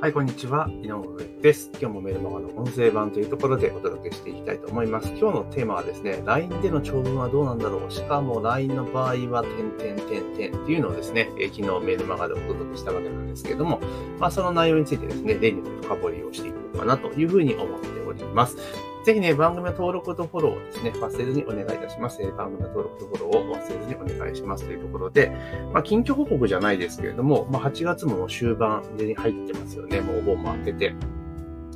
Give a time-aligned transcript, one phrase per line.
[0.00, 0.66] はい、こんにちは。
[0.82, 1.02] 井上
[1.42, 1.70] です。
[1.78, 5.08] 今日もメルマガの音声版というところでお届けしていきたいと思います。
[5.08, 9.44] 今日のテーマはですね、LINE での長文はどうなんだろうしかも LINE の場合は、
[9.78, 13.78] 点点点点っていうのをですね、え、昨日メルマガでお届けしたわけなんですけども、
[14.18, 18.56] まあその内容についてですね、例に深掘りをしていこうかなというふうに思っております。
[19.04, 22.20] ぜひね、番組の登録とフォローをですね、忘れずにお願いいたします。
[22.36, 25.32] 番組の登録とフォローを忘れずにお願いしますというところで、
[25.72, 30.00] まあ、近況報告じゃないですけれども、まあ、8月も終盤に入ってますよね。
[30.00, 30.94] もうお盆も明けて。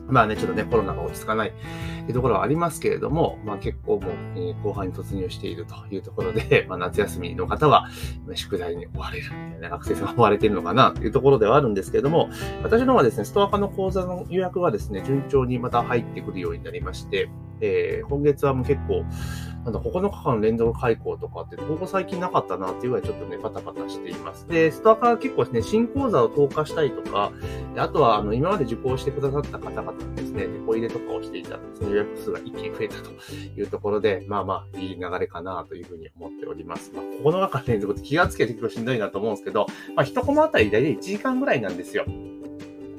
[0.09, 1.53] まあね、ちょっとね、コロナが落ち着かない
[2.13, 7.89] ところはありますけれども、まあ結構もう、えー、後半に突入しているというところで、 まあ夏休みの方は、
[8.35, 12.29] 宿題に追われるみたいな、学生さんが追われているのかなというところではあるんですけれども、
[12.63, 17.31] 私の方はですね、ストア化の講座の予約はですね、順調にまた入ってくるようになりまして、
[17.61, 19.05] えー、今月はもう結構、
[19.65, 24.47] なんだ、9日間連続開講とかって、ここ最近なかったなっていうぐらいちょっとね、バタバタしています。
[24.47, 27.33] で、ストアから結構ですね、新講座を投下したりとか、
[27.77, 36.93] あとは、あの、今まで受講してくださった方々にですね、デポ入れとかをしていたらですね、予約数が一気に増えたというところで、まあまあ、いい流れかなというふうに思っております。
[36.95, 39.67] まあ、9日間連続って気がつけて結構しんどいなと思うんですけど、
[39.97, 42.05] まあ、一コマあたり大体1時間ぐらいなんですよ。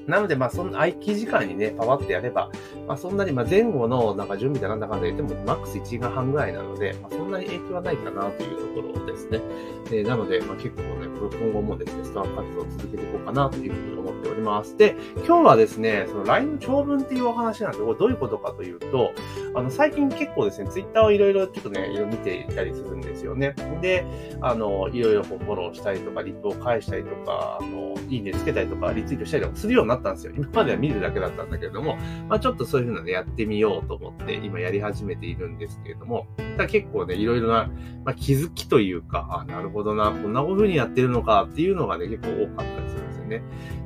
[0.07, 2.51] なので、まあ、そんな空き時間にね、パワってやれば、
[2.87, 9.41] まあ、そんなに、まあ、前後の、なんか準備でなんだかんだ言っても、マックス1時間半ぐらいなので、まあ、そんなに影響はないかなというところですね。
[9.87, 14.77] えー、なので、まあ、結構ね、今後もですね、スター活動を続けていこうかなというふうに思っております。
[14.77, 19.11] で、今日はですね、その LINE の長文っていうお話なんですけど、ういうことかというと、
[19.53, 23.55] あの、最近結構ですね、Twitter をいろいろちょっとね、いろいろ見ていたりするんですよね。
[23.81, 24.05] で、
[24.41, 30.33] あの、いろいろフォローしたりとか、リップを返したりとか、あの、いいねつけたりとか、リツイートしたりとかするようになったんですよ。
[30.35, 36.27] 今までは見るだけだったんだけれども、まあちょっとそういうふうなね、やってみようと思って、今やり始めているんですけれども、
[36.57, 37.69] だ結構ね、いろいろな、
[38.03, 43.41] まあ、気づきというか、あ、なるほどな、こんな風にやってるのかっていうのがね、結構多かったりするんですよね。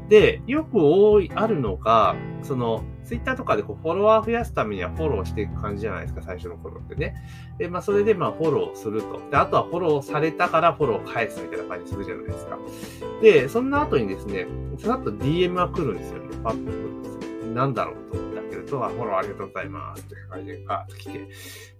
[0.09, 7.15] で、よく多い、あるのが、その、ツイッターとかでこうフォロワー増やすためにはフォローしていく感じじゃないですか、最初の頃ってね。
[7.57, 9.19] で、まあ、それでまあ、フォローすると。
[9.31, 12.59] で、あとはフォローされたからフォロー返すみたいな感じするじゃないですか。
[13.21, 14.47] で、そんな後にですね、
[14.77, 16.37] さっと DM が来るんですよね。
[16.43, 17.53] パッと来るんですよ。
[17.53, 18.28] なんだろうと
[18.77, 21.27] 思ったけると、フォローありがとうございますって感じでパーッと来て。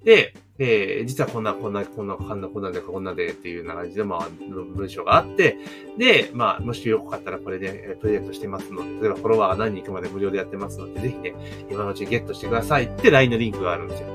[0.04, 4.30] で、えー、実はこんな、こんな、こんな、こんな、こんなで、こんなでっていうような感じで、まあ、
[4.76, 5.58] 文章があって、
[5.98, 11.34] で、まあ、もしよかったらこれでプレゼントしてますので、例えばフォロワーが何人いくまで無料でやってますので、ぜひね、
[11.70, 14.08] 今のうちにゲットしてくださいって LINE のリンクがあるんですよ。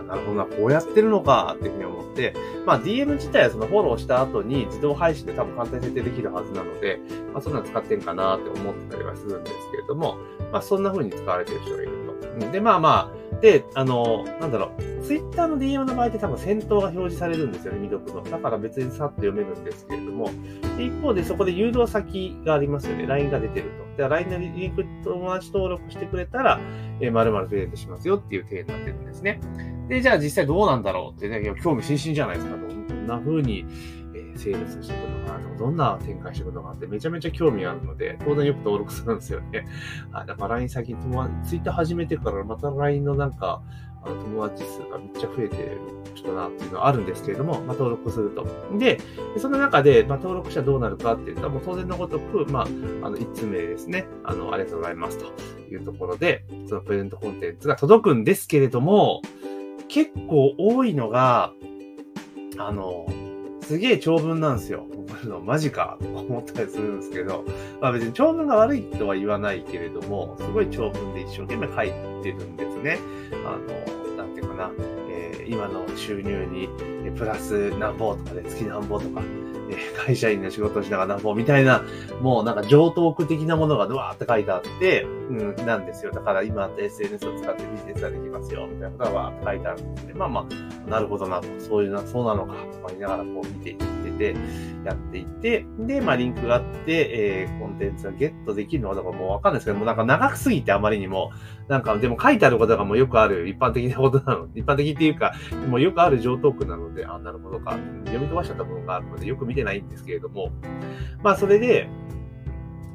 [0.00, 2.34] あ、なるほどな、こうやってるのかっていうふうに思って、
[2.66, 7.00] まあ、DM 自体はそのフォローした後に自動配信で多分簡単に設定できるはずなので、
[7.32, 10.18] まあ、そんなの使ってんかなって思ってたりはするんですけれども、
[10.52, 12.52] まあ、そんな風に使われてる人がいると。
[12.52, 18.30] で、まあまあ、で、あの、なんだろう、ツイッターの DM の場合って多分先頭が表示されるんですよね、未読の。
[18.30, 20.30] だから別にさっと読めるんですけれども、
[20.76, 23.06] で一方でそこで誘導先がありますよね。
[23.06, 24.02] LINE が出てると。
[24.02, 26.60] で、LINE のリンク友達登録してくれたら、
[27.00, 29.40] えー、〇〇プレゼントしますよっていう体になってるんですね。
[29.88, 32.56] で、じゃあ実際どうなんだろうってね、興味津々じゃないですか。
[32.56, 33.64] どんな風に、
[34.38, 39.66] セールスしていくのかなとか、どんな展開していくのかってめちゃめちゃ興味あるので、当然よく登録するんですよね。
[40.12, 43.62] あだから LINE 先、友達、ツイッター始めてからまた LINE のなんか、
[44.02, 45.80] あの友達数がめっちゃ増えてる
[46.14, 48.46] 人だなっていうのはあるんですけれども、まあ、登録すると。
[48.78, 48.98] で、
[49.38, 52.66] その中で、まあ、登録者どうなるかっていうと、もう当然のごとく、まあ、あ
[53.10, 54.06] の、1つ目ですね。
[54.24, 55.26] あの、ありがとうございますと
[55.72, 59.20] いうところで、そのプレゼントコンテンツが届くんですけれども、
[59.88, 61.52] 結構多いのが、
[62.58, 63.06] あの、
[63.68, 64.86] すげえ長文なんですよ。
[65.24, 67.44] のマジかと思ったりするんですけど、
[67.82, 72.98] まあ別に長文が悪いとは言わないけれども、すごい長文で一生懸命書いてるんですね。
[73.44, 74.70] あの、なんていうかな、
[75.10, 76.70] えー、今の収入に
[77.18, 79.20] プラス何ぼとかで、月何ぼとか、
[80.06, 81.82] 会社員の仕事しながらなんぼみたいな、
[82.20, 86.12] もうなんか上等句的なものがドワーって書いてあって、うん、なんですよ。
[86.12, 90.14] だから今った SNS を使ってビジネスができますよ、みたいなことがわーって書いてあるんですね。
[90.14, 90.46] まあま
[90.86, 94.36] あ、なるほどなと、そういうな、そうなのか、とか言いながらこう見ていってて、
[94.84, 101.30] やっていて、で、まあリンクがあって、えー、コンテンツがゲットできるのかどうかもうわかんないですけど、もうなんか長すぎてあまりにも、
[101.68, 105.32] なんかでも書いてあることがもうよくある一般的なことなの、一般的っていうか、
[105.68, 110.50] もうよくある上等句なので、あ、なるほどか、読み飛ばしちゃった部分があるので、よく見てないんですけれども、
[111.22, 111.88] まあそれで、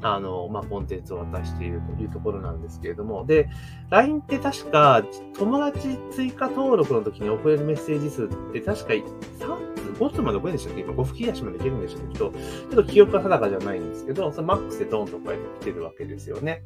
[0.06, 3.48] あの、まあ、コンテンツを渡しているというところなんですけれども、で、
[3.88, 5.02] LINE って確か、
[5.38, 9.04] 友達追加登録の時に送れるメッセージ数って確か3
[9.96, 10.82] 通5つまで6円でしたっけ？
[10.82, 12.18] 今5吹き出しまでいけるんでしたっけ？
[12.18, 16.64] ちょっと、ちょっと記憶が定かじゃないんですけど、そのマックスでドーンとこうやって来てるわけですよね。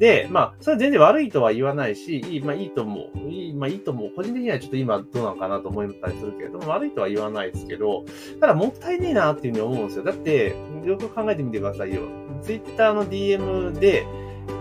[0.00, 3.28] で、まあ、それは全然悪いとは言わないし、いい、まあいいと思う。
[3.28, 4.10] いい、まあいいと思う。
[4.16, 8.06] 個人的にはちょっと今どうなのかなと思ったりするけれども、悪いとは言わないですけど、
[8.40, 10.04] ただもったいねえなっていうふうに思うんですよ。
[10.04, 10.56] だって、
[10.86, 12.00] よく考えてみてくださいよ。
[12.40, 14.06] ツイッターの DM で、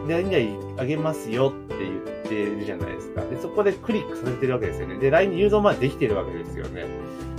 [0.10, 3.22] 何々あげますよって言ってるじゃないですか。
[3.22, 4.98] で、そこでクリックさせてるわけですよね。
[4.98, 6.86] で、LINE に誘導までできてるわけですよね。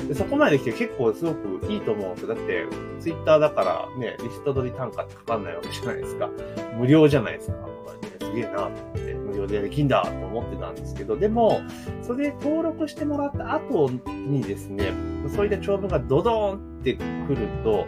[0.08, 2.35] で、そこまでできて結構すごくいいと思うんですよ。
[2.35, 2.64] だって、
[3.00, 3.61] Twitter だか
[3.94, 6.31] らね、リスト取り単価ってかかんないわけじゃないですか。
[6.79, 7.69] 無料じゃないですか。
[8.35, 11.61] げえなって、無料でできんだと思ってたんですけど、でも、
[12.03, 14.93] それで登録してもらった後にですね、
[15.35, 17.03] そういった長文がドドーンってく
[17.35, 17.87] ると、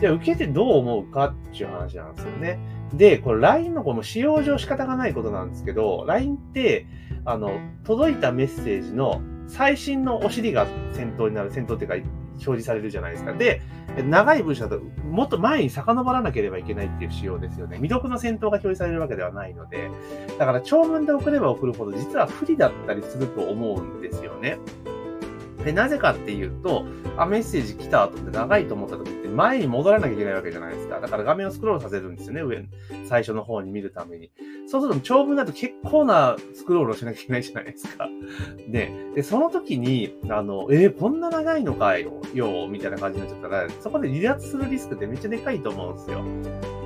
[0.00, 2.58] じゃあ受けてどう思うかっていう話なんですよね。
[2.94, 6.86] で、これ LINE のこの使用上仕方がないことなんですけど、LINE って、
[7.24, 13.32] あの、届いたメッセージの最新のお尻が先頭になる、先頭っていうか、表示されるじゃないですか。
[13.32, 13.60] で、
[14.08, 17.76] 長い文章だと、もっと前に遡らなければいけないっていう仕様ですよね。
[17.76, 19.90] 未読の先頭が表示されるわけではないので、
[20.38, 24.58] だから長文で送れば送るほど、実は不利だったりすると思うんですよね。
[25.64, 26.86] で、なぜかっていうと、
[27.16, 31.00] あ、メッセージ来たと思って長いと思った時って前に戻らなきゃいけないわけじゃないですか。
[31.00, 32.64] だから画面をスクロールさせるんですよね、上、
[33.08, 34.30] 最初の方に見るために。
[34.66, 38.08] そうすると長文だと結構なスクロールをしなきゃいけないじゃないですか。
[38.68, 46.24] で、でその時に、あの、えー、こんな長いのかよ、よ、みたいな感じになっちゃったら、そこで離脱するリスクってめっちゃでかいと思うんですよ。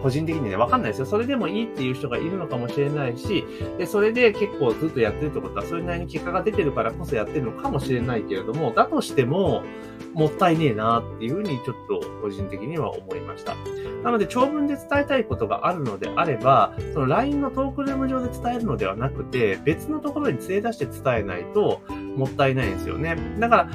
[0.02, 1.06] 個人的にね、わかんないですよ。
[1.06, 3.44] それでもいいっていう人がいるのかもしれないし、
[3.78, 9.62] で、それで結構ずっとやってるってことは、それなりに結果が出てるからこそやってるのかもしれないけれども、だとしても、
[10.14, 13.54] もったいねえなっていうふうにちょっと個人的には思いました。
[14.02, 21.82] なので、長文で伝えたいことがあるのであれば、その LINE のトークルーム上で伝えるのではなくて、別のところに連れ出して伝えないと
[22.16, 23.16] もったいないんですよね。
[23.38, 23.70] だから、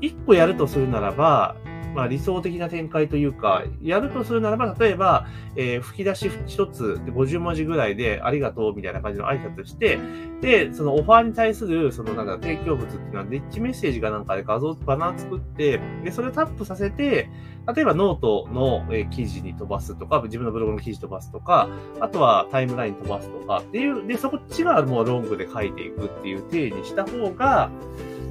[0.00, 1.56] 一個やるとするならば、
[1.94, 5.26] まあ、理想的な展開というか、やるとするならば、例えば、
[5.56, 9.98] えー、吹き出し一つで50文字ぐらいで、ありがとうみたいな感じの挨拶して、
[10.40, 17.28] で、そのオファーに対する、そのなんだ、提供物っていうのは、デッチメッセージかなんかで画像、バナー作って、で、それをタップさせて、
[17.74, 21.68] 例えばノートの、記事に飛ばすとか、自分のブログの記事飛ばすとか、
[22.00, 27.70] あとはタイムライン飛ばすとかっていう、で、そこっちがもうロングで書いていくっていう体にした方が、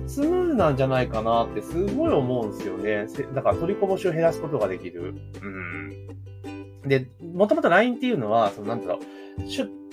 [0.09, 3.07] スムーズなんじゃないかなってすごい思うんですよね。
[3.33, 5.13] だから取りこぼしを減らすことができる。
[5.41, 6.89] うん。
[6.89, 8.99] で、もともと LINE っていうのは、そのなんだろう、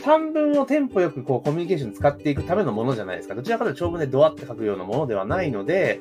[0.02, 3.34] 短文をテンポよくこうコミュニケーション使っていくためのものじゃないですか。
[3.34, 6.00] どちらかというと長文でドワーって書くようなものではないので、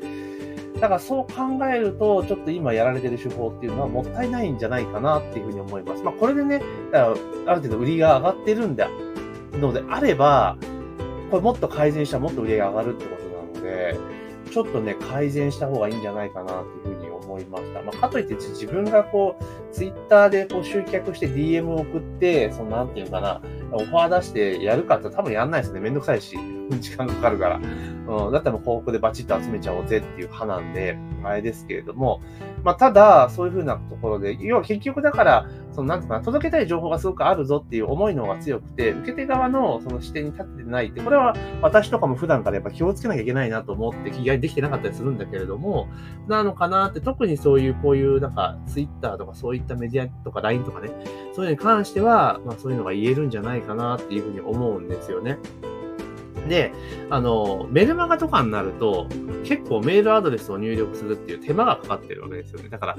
[0.80, 6.04] だからそう考えると、ちょっと今やられてる手法っていうのはもったいないんじゃないかなっていうふうに思います。
[6.04, 6.62] まあこれでね、
[6.94, 7.16] ある
[7.62, 8.90] 程度売りが上がってるんだ、
[9.54, 10.58] のであれば、
[11.32, 13.25] これもっと改善したらもっと売りが上がるってこと
[13.66, 13.98] で、
[14.52, 17.82] ちょっとね、改善した方がいいんじゃないかなっていうふうに思いました。
[17.82, 23.42] まあ、かといって自分がこう、ツイッターでこう集客して DM を送って、そのなんていうかな、
[23.72, 25.80] オファー出してやるかって多分やんないですね。
[25.80, 26.38] めんどくさいし、
[26.80, 27.58] 時間かかるから。
[27.58, 32.22] うん、だったらもう広告でバチッと集めちゃおうぜっていう派なんで、あれですけれども、
[32.66, 45.90] まあ、ただ、そういうふうなところで、要は結局だから、そのなんていうかな、届けたい情報がすごくあるぞっていう思いの方が強くて、受け手側のその視点に立ってないって、これは私とかも普段からやっぱ気をつけなきゃいけないなと思って気概にできてなかったりするんだけれども、
[46.28, 50.90] なのかなって、特にそういう、こういうなんか、ツイッターとかそういったメディアとか LINE とかね、
[51.34, 55.38] そういうのに関しては、まあそういうのが言えるんじゃないかなっていうふうに思うんですよね。
[56.48, 56.72] で、
[57.10, 59.08] あの、メルマガとかになると、
[59.44, 62.70] 結構メールアドレスを入力するっていう手間がかかってるわけですよね。
[62.70, 62.98] だから、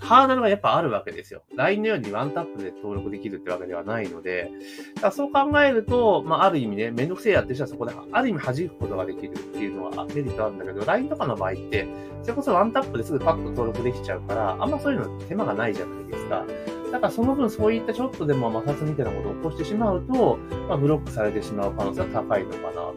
[0.00, 1.42] ハードルがやっぱあるわけですよ。
[1.54, 4.50] LINE のようにワンタップで登録できるってわけではないので、
[4.94, 11.86] だからそう考えると、まあ、ある意味ね、めんどくせえやってる人はそこで、ある意味弾くことができるっていうのはメリットあるんだけど、LINE とかの場合って、
[12.22, 16.44] それこそワンタップですぐパッと登録できちゃうから、あんまそういうの手間がないじゃないですか。
[16.92, 22.94] だからその分そういったちょっとでも摩擦みたいなことを起こしてしまうと、まあ、ブロックされてしまう可能性は高いのかなと。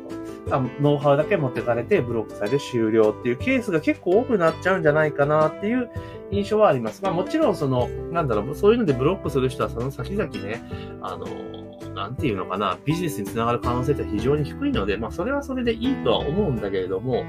[0.51, 5.89] あノウハウだけ持ってかれてブロックされて終了っていうケースが結構多くなっちゃうんじゃないかなっていう
[6.31, 7.01] 印象はあります。
[7.01, 10.61] まあもちろんその、なんだろう、そういうのでブロックする人はその先々ね、
[11.01, 11.25] あの、
[11.93, 17.23] なんていうのかな、ビジネスにつながる可能性って非常に低いので、まあそれはそれでいいとは思うんだけれども、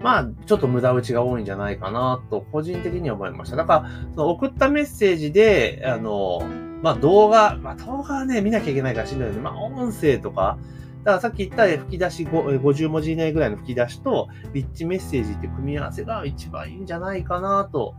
[0.00, 3.56] まあ、ちょっと無駄打ちが多いんじゃないかなと、個人的に思いました。
[3.56, 6.42] だから、その送ったメッセージで、あの、
[6.82, 10.58] まあ動画、まあ動画はね、見なきゃいけないからしんどいので、まあ音声とか、
[11.04, 17.94] だからさっき言った吹き出し50文字以内ぐらいの吹き出しと、リッチメッセージって組み合わせが一番いいんじゃないかなと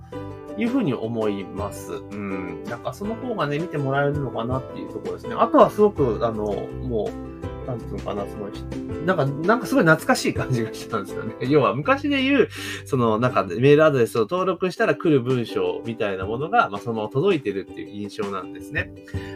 [0.58, 1.94] いうふうに思います。
[1.94, 2.63] うん。
[2.65, 5.36] なんかその方がね、見てもらえるのかなっていうところですね。
[5.38, 7.38] あとはすごく、あの、もう、
[7.69, 11.35] なんていうのかな、その、なんか、なんかすごい懐かしい感じがしたんですよね。
[11.47, 12.49] 要は、昔で言う、
[12.85, 18.91] その、なんか、メールアドレスを登録したら来る文章みたいなものが、まあ、そのまま届いてるっていう印象なんですね。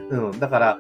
[0.10, 0.80] うん、だから、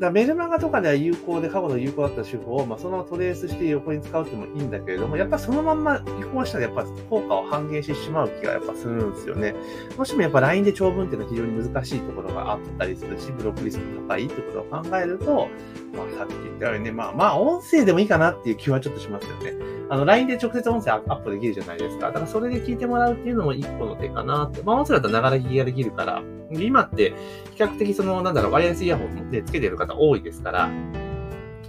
[0.00, 9.54] だメルマガとかでは有効で、過去の有効だった手法を、まあ、そのままトレースして横に使うってもいいんだけれども、やっぱそのまんま移行したらやっぱ効果を半減してしまう気がやっぱするんですよね。
[9.96, 15.48] もしもやっぱ LINE で長文っていうのは非常に難しいところがあったりするし、ブロックリスク高いってことを考えると、
[15.94, 19.54] まあさっき言ったようにね、まあまあ音声でもいいかなっていう気はちょっとしますよね。
[19.90, 22.06] あの LINE で直接音声アップできるじゃないですか。
[22.06, 24.62] だからそれで聞いてもらうっていうのも一個の手かなって。
[24.62, 27.14] まあ音声だったらながら聞きができるから、今って
[27.54, 30.68] 比較的その、なんだろう、ワイヤレスイヤホンでつけてる方多いですから、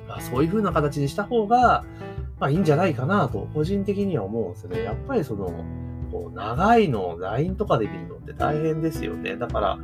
[0.08, 1.84] まあそういう風な形にした方が、
[2.40, 4.84] まあいいんじゃないかなと、個人的には思うんですよね。
[4.84, 5.54] やっぱりその、
[6.12, 9.36] こう長いのを LINE とかで見るのって大変ですよね。
[9.38, 9.80] だから、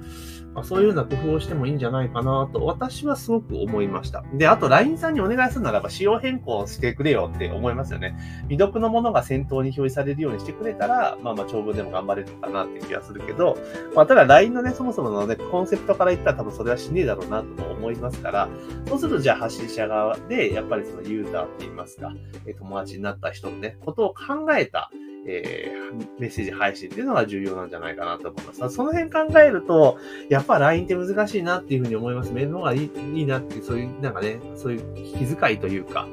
[0.54, 4.24] まあ、そういうような工夫をしてもいいんじゃないかなと、私はすごく思いました。
[4.34, 8.18] で、あと LINE さんにお願いするならば、仕様変更してくれよって思いますよね。
[8.50, 13.58] 未読のものが先頭に表示されるようにしてくれたら、まあまあ長文でも頑張れるかなって気がするけど、
[13.96, 18.50] まあただ LINE のね、そもそものね、コンセプトから言ったら多分それはしねえだろうなと思いますから、
[18.88, 22.12] そうするとじゃあ発信者側で、やっぱりそのユーザーって言いますか、
[22.58, 24.90] 友達になった人のね、ことを考えた、
[25.28, 28.70] えー、メッセージ配信っていうのが重要なんじゃないかなと思います。
[28.76, 29.98] その辺考えると、
[30.30, 32.32] やっぱ LINE って難しいなっていうふうに思います。
[32.32, 36.08] メールの方がいいいいなって、そういう、なんかね、そういう気遣いというか、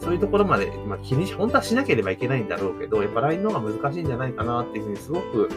[0.00, 5.48] そういうところまで、まあ、気にし、本当はしなければいけないんだろうけど、やっぱ LINE の方が難しいんじゃないかなっていうふうにすごく、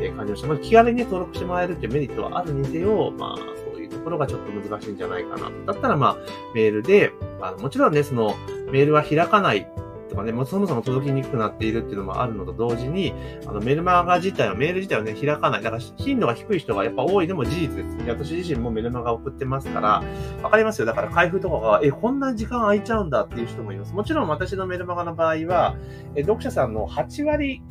[0.00, 0.48] えー、感じました。
[0.48, 3.36] まあ、気軽に登録してもらえるっていうメリットはあるにせよ、まあ、
[3.72, 5.50] そういうところがちょっと難しいんじゃないかな。
[5.66, 6.16] だったら、まあ、
[6.54, 8.34] メールで、あもちろんね、その、
[8.70, 9.66] メールは開かない
[10.10, 13.14] とかね、もうそもそも届きにくくなっているっていうのもあるのと同時に、
[13.46, 15.62] あのメルマガ自体は、メール自体はね、開かない。
[15.62, 17.96] だから頻度が低い人がやっぱ多いでも事実です。
[18.08, 20.02] 私自身もメルマガ送ってますから、
[20.42, 20.86] わかりますよ。
[20.86, 23.94] だから開封とかが、え、こんな時間空いちゃうんだっていう人もいます。
[23.94, 25.76] もちろん私のメルマガの場合は、
[26.14, 27.62] え読者さんの8割、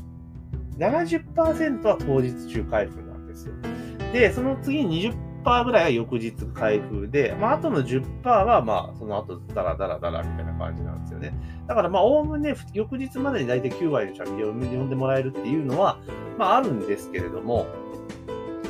[0.77, 3.53] 70%は当日中開封なんですよ。
[4.13, 11.33] で、その次20 10%ぐらいは翌日開封で、まあ、あとの10%は、まあ、その後、ダラダラダラみたいな感じなんですよね。
[11.67, 15.99] だから、まあ、おおむね、翌日までに大体9割の借金を読んでもらえるっていうのは、
[16.37, 17.67] まあ、あるんですけれども、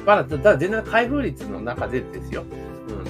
[0.05, 2.43] まあ、ただ、全然開封率の中でですよ。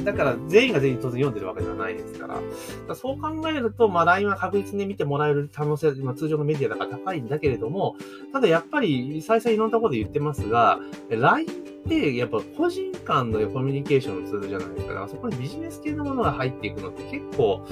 [0.03, 2.35] だから、全員が全員当然読んでるわけではないですから。
[2.35, 2.41] か
[2.89, 7.95] らそう考えると、まあ、LINE は確実に見てもらえる可能性は、まあ、通常のメディアだから高いんだけれども、
[8.33, 10.79] ただやっぱり、再々いろんなところで言ってますが、
[11.09, 11.51] LINE っ
[11.87, 14.93] てやっぱ個人間のコミュニケーションのツールじゃないですか。
[14.93, 17.65] だからそこにビジネス系のものが入っていくのって結構、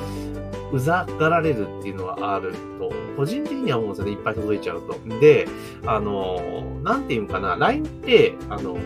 [0.74, 4.12] うざがられるっていうのはあると、個人的には思うんですよね。
[4.14, 4.96] いっぱい届いちゃうと。
[5.20, 5.48] で、
[5.86, 8.78] あの、なんていうんかな、LINE って、あの、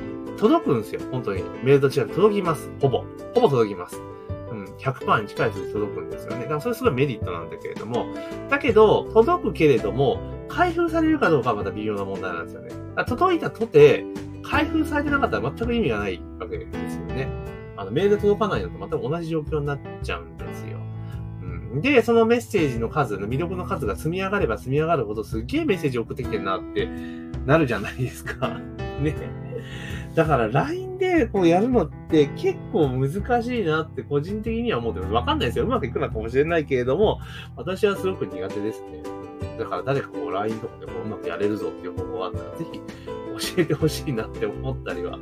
[0.41, 1.01] 届くんですよ。
[1.11, 1.43] 本当に。
[1.63, 2.67] メールと違う届きます。
[2.81, 3.05] ほぼ。
[3.35, 4.01] ほぼ届きます。
[4.49, 6.41] うん、100%に近い数字届くんですよね。
[6.41, 8.07] だからそれすごいメリットなんだけれども、
[8.49, 12.71] だけど、届くけれども、開封されるかどうかはまた微妙な問題なんですよね。
[13.07, 14.03] 届いたとて、
[14.41, 17.29] 開封されてなかったら全く意味がないわけですよね。
[17.77, 20.79] あの、メールで届かないのと全く同じ状況になっちゃうんですよ。
[21.43, 26.89] うん、で、そのメッセージの数、の魅力の数が積み上がれば積み上がるほどすっげえメッセージ送ってきてるなって
[27.45, 28.59] なるじゃないですか。
[29.01, 29.50] ね。
[30.15, 35.13] だから LINE でこうやるのって結構難しいなって個人的には思ってます。
[35.13, 35.65] わかんないですよ。
[35.65, 37.19] うまくいくのかもしれないけれども、
[37.55, 39.03] 私はすごく苦手ですね。
[39.57, 42.81] だから誰かこう LINE とかでこううまくやれるぞっていう方法があったら、ぜひ
[43.55, 45.17] 教えてほしいなって思ったりは、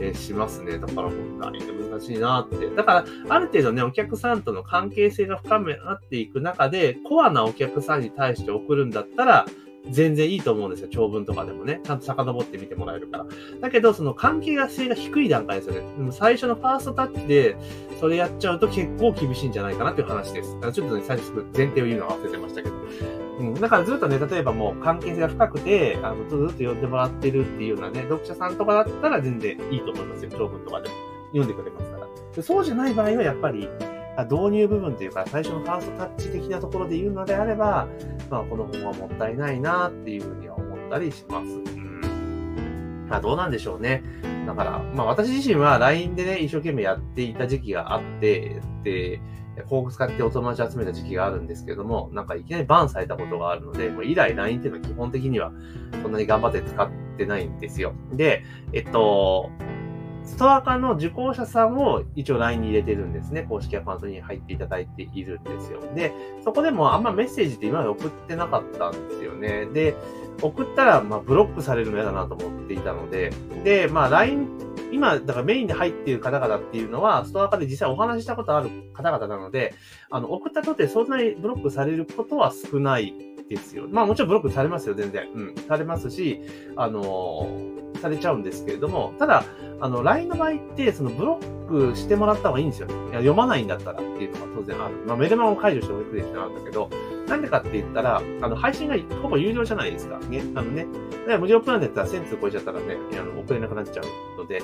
[0.00, 0.78] えー、しますね。
[0.78, 1.60] だから本当に
[1.90, 2.68] 難しいなって。
[2.70, 9.46] だから、ある程度ね、お客さんとの関係性が深め合っていく中で、コアなお客さんに対して送るんだったら、
[9.90, 10.88] 全然いいと思うんですよ。
[10.90, 11.80] 長文とかでもね。
[11.84, 13.26] ちゃんと遡って見てもらえるから。
[13.60, 15.80] だけど、その関係性が低い段階ですよね。
[15.96, 17.56] でも最初のファーストタッチで、
[18.00, 20.54] それやっちゃうと結構厳しいんじゃないかなっていう話です。
[20.54, 22.74] だからちょっとね、最初前提を言うのは忘れてましたけど。
[23.40, 23.54] うん。
[23.54, 30.30] だからずっとね、例えばもう関係性が深くて、あの、ずっと読んでもらってるっていうようなね、読者さんとかだったら全然いいと思いますよ。
[30.32, 30.94] 長文とかでも。
[31.34, 32.06] 読んでくれますから。
[32.34, 33.68] でそうじゃない場合はやっぱり、
[34.22, 37.88] 導入部分というか、最初のファーストタッチ的なところで言うのであれば、
[38.30, 41.46] まあ、この本はもったいないなっていうふうには思ったりします。
[41.46, 43.06] うん。
[43.08, 44.02] まあ、どうなんでしょうね。
[44.46, 49.20] だから、まあ、私自身は LINE でね、一生懸命やっていた時期があって、で、
[49.56, 55.52] 広告使ってお友達集めた時期があるんですけども、なんかいきなりバンされたことがあるので、もう以来 LINE っていうのは基本的には
[56.02, 57.94] そんなに頑張って使ってないんですよ。
[58.12, 58.42] で、
[58.72, 59.50] えっと、
[60.24, 63.42] ストア化の受講者さんを一応 LINE に入れてるんですね。
[63.42, 65.80] 公式アカウントに入っていただいているんですよ。
[65.94, 66.12] で、
[66.42, 69.66] そこでもあんまメッセージって今まで送ってなかったんですよね。
[69.66, 69.94] で、
[70.42, 74.48] 送ったら、まあ、ブロックされるの嫌だなと思っていたので、で、まあ、LINE、
[74.92, 79.74] 今、だからメインで入っている方々っていうのは、ストア化で実際お話ししたことある方々なので、
[80.10, 83.14] あの、送ったとてそんなにブロックされることは少ない
[83.48, 83.86] ですよ。
[83.90, 85.28] まあもちろんブロックされますよ、全然。
[85.34, 85.54] うん。
[85.68, 86.40] されますし、
[86.76, 89.44] あのー、されちゃうんですけれども、ただ、
[89.80, 92.94] あの、LINE の場合って、そのブロックしてもらった方がいいんですよね。
[92.94, 94.94] いや、読まないんだったらっていうのが当然ある。
[95.06, 96.90] まあメルマガを解除しておくれってなんだけど、
[97.28, 100.18] なんでかって言ったら、あの、配信がほぼ有料じゃないですか。
[100.18, 100.42] ね。
[100.54, 100.86] あのね。
[101.38, 104.04] 無料プランでやったら1000通超えちゃったらね、あの、送れなくなっちゃう
[104.44, 104.62] ので、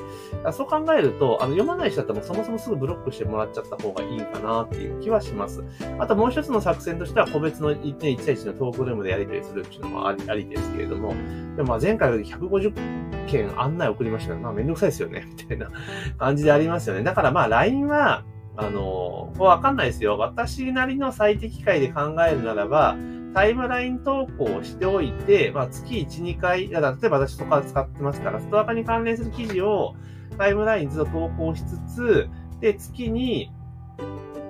[0.53, 5.65] そう考えると、あの、読まない人だったらそもそもすぐブロックしてもらっちゃった方がいいかなっていう気はします。
[5.99, 11.15] あともう一つの作戦としては、個別の1対1のトークルームでやり取りするっていうのもありありですけれども、
[11.57, 15.71] でもまあ前回より150件案内送りましたけど、まあめんどくさいですよね、 みたいな
[16.19, 17.03] 感じでありますよね。
[17.03, 18.25] だからまあ LINE は、
[18.57, 20.19] あの、わかんないですよ。
[20.19, 22.97] 私なりの最適解で考えるならば、
[23.35, 29.95] タイムライン投稿をしておいて、まあ、月1、2回、例えば私とか使ってますから、ストア化に関連する記事を
[30.37, 32.29] タイムラインずっと投稿しつつ、
[32.61, 33.53] で、月に、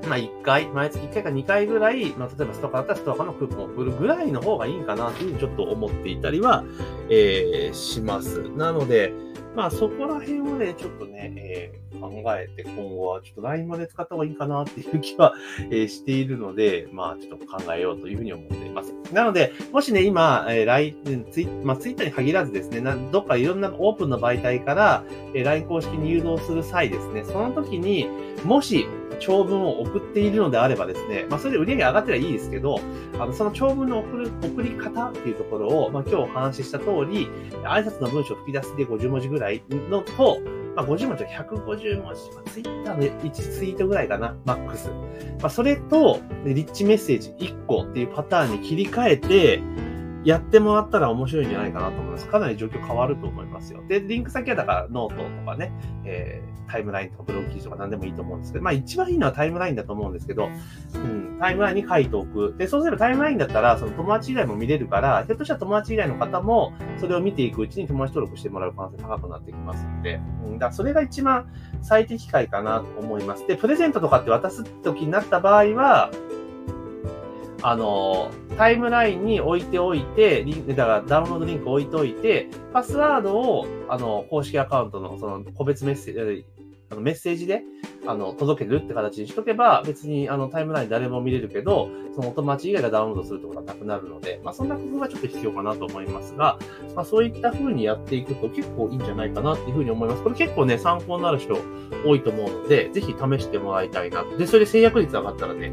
[0.08, 6.64] まあ、1回、毎月1回か2回ぐらい、まあ、例えばストアカだったらストアカのクーポンを送るぐらいの方がいいかなというふうにちょっと思っていたりは、
[7.10, 8.42] えー、します。
[8.56, 9.12] なので、
[9.54, 15.34] まあそこら辺をね、ちょっとね、えー、考えて今後はちょっと LINE まで使った方がいいかなっていう気は、
[15.70, 18.94] えー、しているので、まあちょっと考えようというふうに思っています。
[19.12, 22.80] なので、もしね、今、えー、LINE、ツイ,、まあ、ツイッターに限らずですね、
[23.10, 25.04] どっかいろんなオープンの媒体から、
[25.34, 28.06] えー、LINE 公式に誘導する際ですね、その時に、
[28.44, 28.86] もし、
[29.20, 32.80] 長文を送っているのであればですね、まあ、それで売り上げ上がってりゃいいですけど、
[33.14, 37.28] あの、その長文の送る、送り方っていうところを、まあ、今日お話しした通り、
[37.64, 40.40] 挨拶の文章を吹き出しで50文字ぐらいのと、
[40.74, 44.88] まあ、50文字は150文字、まあ、ツイッターの1ツイートぐらいかな、マックス。
[45.40, 49.62] まあ、それと、リッチメッセージ1個っていうパターンに切り替えて、
[50.24, 52.28] やってもらったら面白いんじゃないかなと思います。
[52.28, 53.82] かなり状況変わると思いますよ。
[53.88, 55.72] で、リンク先はだからノートとかね、
[56.04, 60.50] えー、タイムラインとかブログ記事とか何でもいいと思うんですけど、まあ一番いいのはタイムラインだと思うんですけど、
[60.94, 62.54] うん、タイムラインに書いておく。
[62.58, 71.48] で、そうすればタイムラインだったら、その友達以外も見れるから、ひょっとしたら友達以外の方も、それを見ていくうちに友達登録してもらう可能性高くなってきますんで、うん、だからそれが一番
[71.80, 73.46] 最適解かなと思います。
[73.46, 76.10] で、プレゼントとかって渡す時になった場合は、
[77.62, 86.46] あの、タイムラインに置いておいて、リンだからダウンロードリンク置いておいて、パスワードを、あの、公式アカウントの、その、個別メッセージ、
[86.90, 87.62] あのメッセージで、
[88.06, 96.58] あの、届けるって形にしとけば、別にあのタイムライン誰も見れるけど、そのお友達以外がダウンロードするってことはなくなるので、まあそんな工夫がちょっと必要かなと思いますが、
[96.94, 100.22] まあそういった風にやっていくと結構いいんじゃないかなっていう風に思います。
[100.22, 101.58] これ結構ね、参考になる人
[102.04, 104.24] 多いと思うので、ぜひ試してもらいたいな。
[104.38, 105.72] で、それで制約率上がったらね、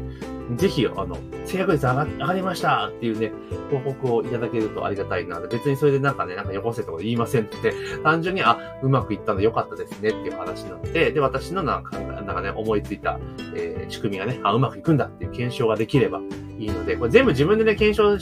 [0.56, 3.32] ぜひ、あの、制約率上が上がりましたっていうね、
[3.70, 5.40] 報告をいただけるとありがたいな。
[5.40, 13.18] 別にそれでなんかね、なんかよこせとか言いませんって、単純に、あ、うまくいったの良かったですねっていう話なって、で、私のなんか、なんかね、思いついた、
[13.54, 16.20] えー、仕組みがね、あ、うまくいくんだっていう検証ができれば
[16.58, 18.18] いいので、これ全部自分でね、検証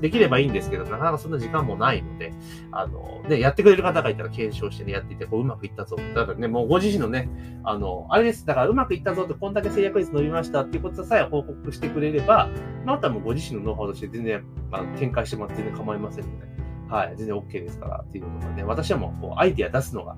[0.00, 2.32] できればいいんですけど、なかなかそんな時間もないので、
[2.70, 5.96] あの、ね、やってくれる方がいたら検証してね、やっていて、こう、うまくいったぞ。
[6.14, 7.28] だからね、もうご自身のね、
[7.64, 8.46] あの、あれです。
[8.46, 12.48] だからうまくいったぞって、こんだけ制約率伸びましたっていうことさえ報告してくれれば、
[12.84, 16.46] またもうご自身のノウハウとして全然、まあ、展開してもらって全然構いませんので、
[16.88, 20.16] はい、全然 OK ですからっていうことがね、私はもう、こう、アイディア出すのが、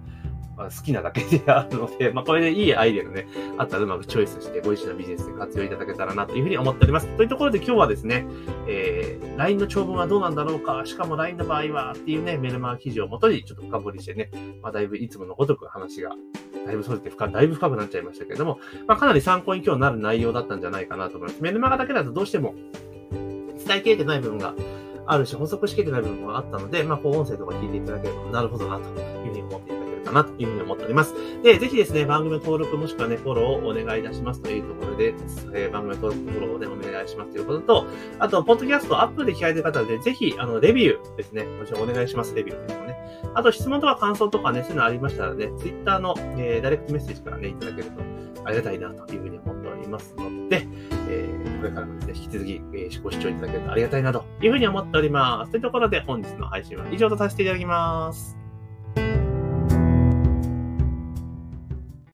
[0.57, 3.27] まあ、好きなだけであるので、まあ、これでいいアイデアがね、
[3.59, 7.09] あったらうまくチョイスして、ご自身のビジネスで活用いただけたらなというふうに思っております。
[7.17, 8.27] というところで今日はですね、
[8.69, 14.31] えー、LINE の長文はどうなんだろうか、しかも LINE の場合はっていうね、メルマガ記事をもとにちょっと深掘りしてね、
[14.63, 16.11] まあ、だいぶいつものごとく話が、
[16.67, 21.43] だいぶそうですね、深、だいぶ深くなっちゃいましたけれども、まあ、かなり参考に今日なる内容だったんじゃないかなと思います。
[21.43, 22.55] メルマガだけだとどうしても
[23.67, 24.55] 伝えきれてない部分が
[25.07, 31.15] あるし、補足しきれてない部分があったので、まあ、こう音声とか聞いていただければ、なるほどな、というふうに思っていただけるかな、というふうに思っております。
[31.43, 35.15] で、ぜひですね、番組の登録もしくはね、フォローをお願いいたしますというところで、
[35.53, 37.87] えー、番組の登録、フォローをね、お願いしますということと、
[38.19, 42.95] あと、ポッドキャストアップで聞かれてる方で、ぜひ、あの、レビューですね、もちろんお願いします、レビューですね。
[43.35, 48.01] あと、質問とか感想とかね、そういうのありましたらね、ツイッターの、えー、ダイレクトメッセージからね、いただけると
[48.45, 50.67] ありがたいな、というふうに思っておりますので、
[51.65, 55.51] れからもですね、引き続き、えー、ご視聴いただけるとありがたいな、というふうに思っております。
[55.51, 58.44] というところで、本日の配信は以上とさせていただきます。